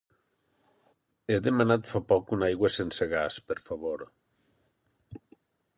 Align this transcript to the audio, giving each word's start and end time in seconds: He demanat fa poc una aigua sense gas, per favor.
He 1.33 1.37
demanat 1.47 1.85
fa 1.91 2.01
poc 2.13 2.33
una 2.39 2.49
aigua 2.49 2.73
sense 2.79 3.09
gas, 3.15 3.39
per 3.51 3.61
favor. 3.69 4.07